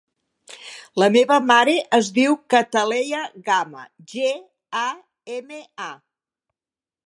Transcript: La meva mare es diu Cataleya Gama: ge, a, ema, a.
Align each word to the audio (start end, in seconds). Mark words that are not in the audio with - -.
La 1.01 1.09
meva 1.15 1.37
mare 1.51 1.75
es 1.97 2.09
diu 2.15 2.39
Cataleya 2.55 3.21
Gama: 3.51 3.87
ge, 4.15 4.35
a, 4.83 4.89
ema, 5.39 5.65
a. 5.93 5.95